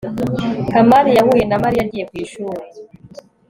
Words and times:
kamari 0.71 1.09
yahuye 1.17 1.43
na 1.47 1.57
mariya 1.63 1.83
agiye 1.85 2.05
ku 2.09 2.15
ishuri 2.23 2.65